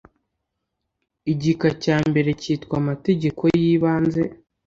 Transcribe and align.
igika 1.31 1.67
cya 1.83 1.97
mbere 2.09 2.29
cyitwa 2.41 2.75
Amategeko 2.81 3.41
y 3.57 3.61
Ibanze 3.73 4.21